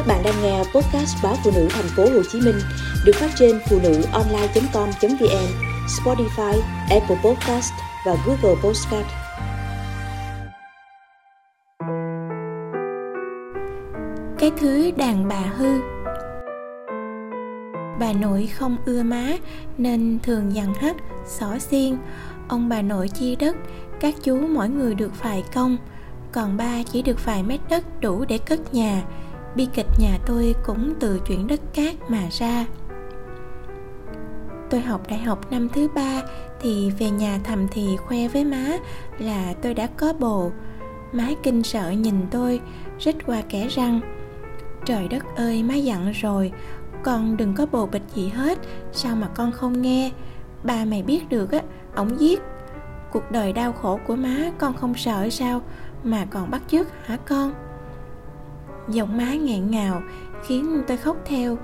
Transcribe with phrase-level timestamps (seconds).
[0.00, 2.58] Các bạn đang nghe podcast báo phụ nữ thành phố Hồ Chí Minh
[3.04, 5.46] được phát trên phụ nữ online.com.vn,
[5.86, 7.72] Spotify, Apple Podcast
[8.06, 9.06] và Google Podcast.
[14.38, 15.80] Cái thứ đàn bà hư
[18.00, 19.26] Bà nội không ưa má
[19.78, 20.96] nên thường dằn hắt,
[21.26, 21.96] xỏ xiên.
[22.48, 23.56] Ông bà nội chia đất,
[24.00, 25.76] các chú mỗi người được vài công,
[26.32, 29.02] còn ba chỉ được vài mét đất đủ để cất nhà
[29.56, 32.66] bi kịch nhà tôi cũng từ chuyện đất cát mà ra.
[34.70, 36.22] Tôi học đại học năm thứ ba
[36.60, 38.76] thì về nhà thầm thì khoe với má
[39.18, 40.50] là tôi đã có bồ.
[41.12, 42.60] Má kinh sợ nhìn tôi,
[42.98, 44.00] rít qua kẻ răng,
[44.84, 46.52] trời đất ơi, má dặn rồi,
[47.02, 48.58] con đừng có bồ bịch gì hết,
[48.92, 50.10] sao mà con không nghe?
[50.64, 51.60] Ba mày biết được á,
[51.94, 52.40] ổng giết.
[53.12, 55.62] Cuộc đời đau khổ của má, con không sợ sao
[56.04, 57.52] mà còn bắt chước hả con?
[58.88, 60.02] Giọng má nghẹn ngào,
[60.46, 61.58] khiến tôi khóc theo.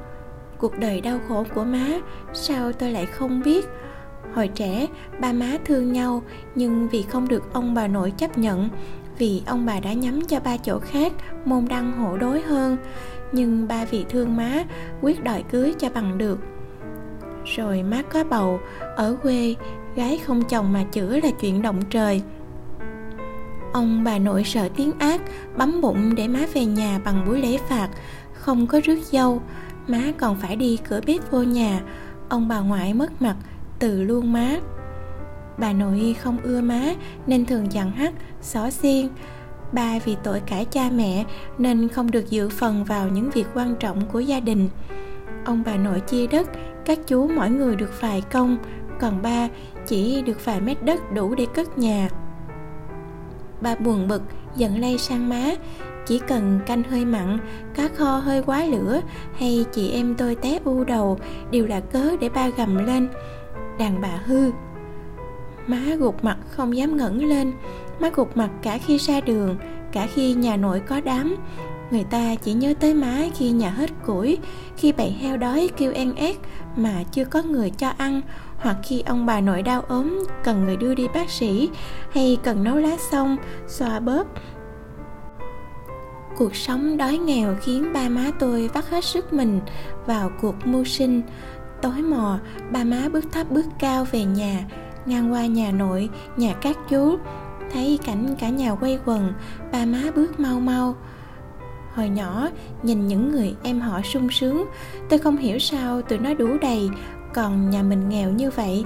[0.58, 1.86] Cuộc đời đau khổ của má,
[2.32, 3.66] sao tôi lại không biết?
[4.34, 4.86] Hồi trẻ,
[5.20, 6.22] ba má thương nhau,
[6.54, 8.68] nhưng vì không được ông bà nội chấp nhận,
[9.18, 11.12] vì ông bà đã nhắm cho ba chỗ khác,
[11.44, 12.76] môn đăng hộ đối hơn.
[13.32, 14.64] Nhưng ba vì thương má,
[15.02, 16.38] quyết đòi cưới cho bằng được.
[17.44, 18.60] Rồi má có bầu,
[18.96, 19.54] ở quê,
[19.96, 22.22] gái không chồng mà chữa là chuyện động trời.
[23.76, 25.20] Ông bà nội sợ tiếng ác
[25.56, 27.88] Bấm bụng để má về nhà bằng buổi lễ phạt.
[28.32, 29.42] Không có rước dâu
[29.86, 31.80] Má còn phải đi cửa bếp vô nhà.
[32.28, 33.36] Ông bà ngoại mất mặt
[33.78, 34.56] Từ luôn má.
[35.58, 36.82] Bà nội không ưa má
[37.26, 39.08] Nên thường dặn hắt, xỏ xiên.
[39.72, 41.24] Ba vì tội cãi cha mẹ
[41.58, 44.68] Nên không được dự phần vào những việc quan trọng của gia đình.
[45.44, 46.48] Ông bà nội chia đất
[46.84, 48.56] Các chú mỗi người được vài công
[49.00, 49.48] Còn ba
[49.86, 52.08] chỉ được vài mét đất đủ để cất nhà.
[53.66, 54.22] Ba buồn bực,
[54.56, 55.50] giận lây sang má.
[56.06, 57.38] Chỉ cần canh hơi mặn,
[57.74, 59.00] cá kho hơi quá lửa
[59.38, 61.18] Hay chị em tôi té u đầu
[61.50, 63.08] Đều là cớ để ba gầm lên.
[63.78, 64.50] Đàn bà hư.
[65.66, 67.52] Má gục mặt không dám ngẩng lên.
[68.00, 69.56] Má gục mặt cả khi ra đường
[69.92, 71.36] Cả khi nhà nội có đám.
[71.90, 74.38] Người ta chỉ nhớ tới má khi nhà hết củi,
[74.76, 76.36] Khi bầy heo đói kêu en ét
[76.76, 78.20] Mà chưa có người cho ăn,
[78.58, 81.70] hoặc khi ông bà nội đau ốm cần người đưa đi bác sĩ
[82.12, 83.36] hay cần nấu lá xong,
[83.66, 84.26] xoa bóp.
[86.36, 89.60] Cuộc sống đói nghèo khiến ba má tôi vắt hết sức mình
[90.06, 91.22] vào cuộc mưu sinh.
[91.82, 92.38] Tối mò,
[92.70, 94.64] ba má bước thấp bước cao về nhà,
[95.06, 97.16] ngang qua nhà nội, nhà các chú.
[97.72, 99.32] Thấy cảnh cả nhà quay quần,
[99.72, 100.94] ba má bước mau mau
[101.96, 102.48] hồi nhỏ,
[102.82, 104.66] nhìn những người em họ sung sướng,
[105.08, 106.90] tôi không hiểu sao tụi nó đủ đầy,
[107.34, 108.84] còn nhà mình nghèo như vậy.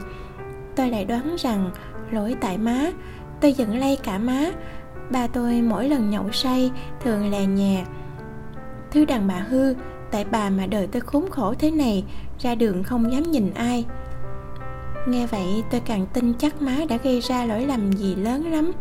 [0.77, 1.71] Tôi lại đoán rằng,
[2.11, 2.91] lỗi tại má,
[3.41, 4.51] tôi giận lây cả má.
[5.11, 6.71] Ba tôi mỗi lần nhậu say
[7.05, 7.85] thường lè nhè.
[8.91, 9.75] thứ đàn bà hư,
[10.11, 12.05] tại bà mà đời tôi khốn khổ thế này,
[12.39, 13.85] ra đường không dám nhìn ai.
[15.07, 18.73] Nghe vậy, tôi càng tin chắc má đã gây ra lỗi lầm gì lớn lắm.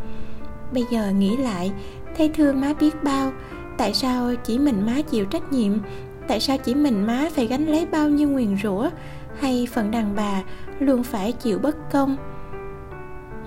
[0.73, 1.71] Bây giờ nghĩ lại,
[2.17, 3.31] thấy thương má biết bao
[3.79, 5.73] tại sao chỉ mình má chịu trách nhiệm?
[6.27, 8.89] Tại sao chỉ mình má phải gánh lấy bao nhiêu nguyền rủa?
[9.39, 10.43] Hay phận đàn bà
[10.79, 12.17] luôn phải chịu bất công?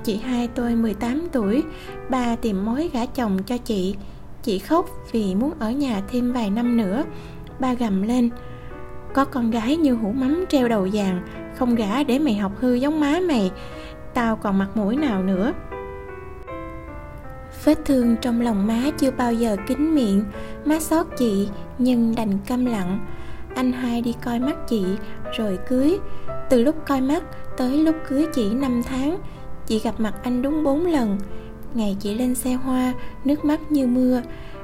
[0.05, 1.63] Chị hai tôi 18 tuổi,
[2.09, 3.97] ba tìm mối gả chồng cho chị.
[4.43, 7.05] Chị khóc vì muốn ở nhà thêm vài năm nữa.
[7.61, 8.31] Ba gầm lên,
[9.15, 11.23] có con gái như hũ mắm treo đầu vàng,
[11.57, 13.51] không gả để mày học hư giống má mày.
[14.15, 15.53] Tao còn mặt mũi nào nữa?
[17.65, 20.25] Vết thương trong lòng má chưa bao giờ kín miệng.
[20.65, 23.07] Má xót chị, nhưng đành câm lặng.
[23.55, 24.85] Anh hai đi coi mắt chị,
[25.37, 25.99] rồi cưới.
[26.51, 27.23] Từ lúc coi mắt
[27.57, 29.19] tới lúc cưới chị 5 tháng,
[29.67, 31.19] chị gặp mặt anh đúng 4 lần.
[31.75, 32.93] Ngày chị lên xe hoa,
[33.25, 34.23] nước mắt như mưa.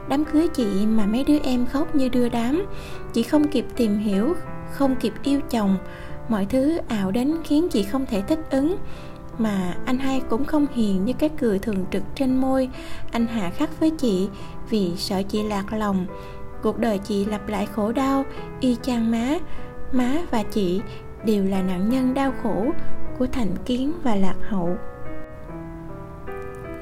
[0.09, 2.67] Đám cưới chị mà mấy đứa em khóc như đưa đám.
[3.13, 4.35] Chị không kịp tìm hiểu,
[4.73, 5.77] không kịp yêu chồng.
[6.29, 8.77] Mọi thứ ảo đến khiến chị không thể thích ứng
[9.39, 12.69] mà anh hai cũng không hiền như cái cười thường trực trên môi.
[13.13, 14.29] Anh hạ khắc với chị,
[14.71, 16.07] vì sợ chị lạc lòng.
[16.63, 18.25] Cuộc đời chị lặp lại khổ đau,
[18.61, 19.39] y chang má.
[19.93, 20.81] Má và chị
[21.25, 22.67] đều là nạn nhân đau khổ
[23.19, 24.77] của thành kiến và lạc hậu.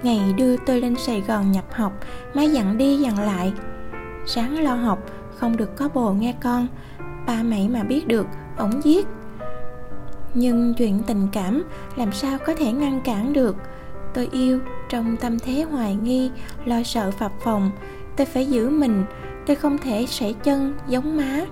[0.02, 1.92] Ngày đưa tôi lên sài gòn nhập học,
[2.34, 3.52] má dặn đi dặn lại.
[4.26, 4.98] Sáng lo học,
[5.36, 6.66] không được có bồ nghe con.
[7.26, 8.26] Ba mày mà biết được,
[8.56, 9.06] ổng giết
[10.34, 11.64] nhưng chuyện tình cảm
[11.96, 13.56] làm sao có thể ngăn cản được?
[14.14, 16.30] Tôi yêu trong tâm thế hoài nghi,
[16.64, 17.70] lo sợ phập phồng.
[18.16, 19.04] Tôi phải giữ mình,
[19.46, 21.44] tôi không thể sảy chân giống má.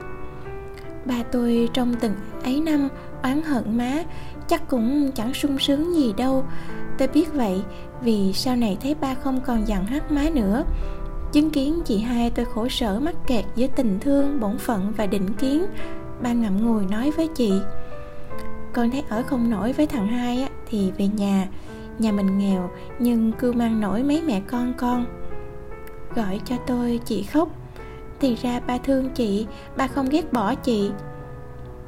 [1.05, 2.13] Ba tôi trong từng
[2.43, 2.89] ấy năm
[3.23, 3.93] oán hận má,
[4.49, 6.45] chắc cũng chẳng sung sướng gì đâu.
[6.99, 7.63] Tôi biết vậy
[8.03, 10.65] vì sau này thấy ba không còn dặn hát má nữa.
[11.33, 15.07] Chứng kiến chị hai tôi khổ sở mắc kẹt giữa tình thương, bổn phận và
[15.07, 15.67] định kiến,
[16.23, 17.53] ba ngậm ngùi nói với chị
[18.75, 21.49] con thấy ở không nổi với thằng hai á, thì về nhà
[21.99, 25.07] nhà mình nghèo nhưng cứ mang nổi mấy mẹ con con.
[26.15, 27.49] Gọi cho tôi chị khóc.
[28.21, 30.91] Thì ra ba thương chị ba không ghét bỏ chị.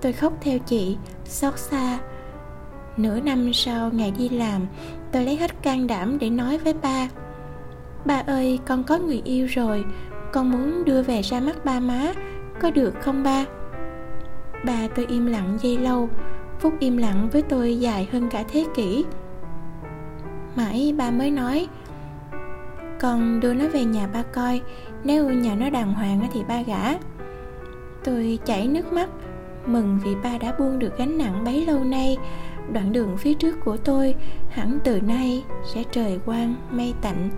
[0.01, 1.99] Tôi khóc theo chị xót xa.
[2.97, 4.67] Nửa năm sau ngày đi làm
[5.13, 7.09] tôi lấy hết can đảm để nói với ba.
[8.05, 9.85] Ba ơi con có người yêu rồi
[10.33, 12.13] con muốn đưa về ra mắt ba má
[12.61, 13.45] có được không ba?
[14.65, 16.09] Ba tôi im lặng giây lâu
[16.61, 19.05] phút im lặng với tôi dài hơn cả thế kỷ.
[20.57, 21.69] Mãi ba mới nói,
[23.01, 24.61] con đưa nó về nhà ba coi,
[25.05, 26.95] nếu nhà nó đàng hoàng thì ba gả.
[28.05, 29.09] Tôi chảy nước mắt,
[29.67, 32.17] mừng vì ba đã buông được gánh nặng bấy lâu nay.
[32.73, 34.15] Đoạn đường phía trước của tôi
[34.51, 35.45] hẳn từ nay
[35.75, 37.31] sẽ trời quang mây tạnh.